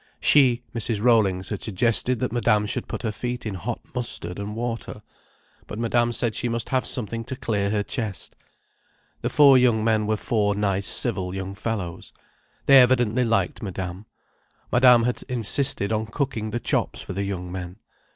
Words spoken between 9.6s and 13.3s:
men were four nice civil young fellows. They evidently